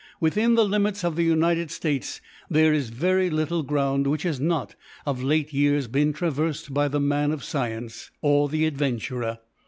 Within 0.19 0.55
the 0.55 0.65
limits 0.65 1.03
of 1.03 1.15
the 1.15 1.21
United 1.23 1.69
States 1.69 2.21
there 2.49 2.73
is 2.73 2.89
very 2.89 3.29
little 3.29 3.61
ground 3.61 4.07
which 4.07 4.23
has 4.23 4.39
not, 4.39 4.73
of 5.05 5.21
late 5.21 5.53
years, 5.53 5.85
been 5.87 6.11
traversed 6.11 6.73
by 6.73 6.87
the 6.87 6.99
man 6.99 7.31
of 7.31 7.43
science, 7.43 8.09
or 8.19 8.49
the 8.49 8.65
adventurer. 8.65 9.37